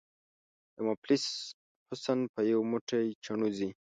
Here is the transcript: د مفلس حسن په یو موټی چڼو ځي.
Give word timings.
د 0.75 0.77
مفلس 0.87 1.25
حسن 1.89 2.19
په 2.33 2.41
یو 2.51 2.59
موټی 2.71 3.05
چڼو 3.23 3.47
ځي. 3.57 3.69